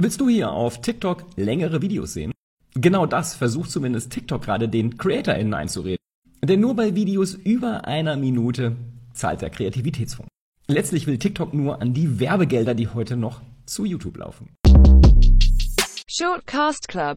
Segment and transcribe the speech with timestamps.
[0.00, 2.32] Willst du hier auf TikTok längere Videos sehen?
[2.74, 5.98] Genau das versucht zumindest TikTok gerade den CreatorInnen einzureden.
[6.40, 8.76] Denn nur bei Videos über einer Minute
[9.12, 10.30] zahlt der Kreativitätsfonds.
[10.68, 14.50] Letztlich will TikTok nur an die Werbegelder, die heute noch zu YouTube laufen.
[16.06, 17.16] Shortcast Club